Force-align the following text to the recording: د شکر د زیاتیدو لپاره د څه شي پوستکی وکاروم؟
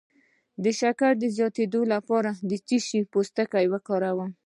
د 0.63 0.65
شکر 0.79 1.11
د 1.19 1.23
زیاتیدو 1.37 1.81
لپاره 1.93 2.29
د 2.49 2.51
څه 2.67 2.77
شي 2.87 2.99
پوستکی 3.11 3.65
وکاروم؟ 3.73 4.29